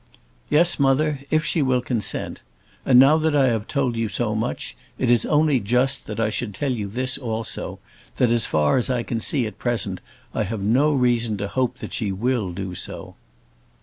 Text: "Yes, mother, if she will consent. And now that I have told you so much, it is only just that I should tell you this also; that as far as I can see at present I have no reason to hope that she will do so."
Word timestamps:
"Yes, 0.49 0.79
mother, 0.79 1.19
if 1.29 1.45
she 1.45 1.61
will 1.61 1.79
consent. 1.83 2.41
And 2.87 2.97
now 2.97 3.17
that 3.17 3.35
I 3.35 3.49
have 3.49 3.67
told 3.67 3.95
you 3.95 4.09
so 4.09 4.33
much, 4.33 4.75
it 4.97 5.11
is 5.11 5.27
only 5.27 5.59
just 5.59 6.07
that 6.07 6.19
I 6.19 6.31
should 6.31 6.55
tell 6.55 6.71
you 6.71 6.87
this 6.87 7.19
also; 7.19 7.77
that 8.15 8.31
as 8.31 8.47
far 8.47 8.77
as 8.77 8.89
I 8.89 9.03
can 9.03 9.21
see 9.21 9.45
at 9.45 9.59
present 9.59 10.01
I 10.33 10.41
have 10.41 10.59
no 10.61 10.91
reason 10.91 11.37
to 11.37 11.47
hope 11.47 11.77
that 11.77 11.93
she 11.93 12.11
will 12.11 12.51
do 12.51 12.73
so." 12.73 13.13